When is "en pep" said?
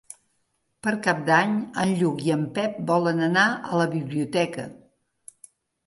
2.39-2.81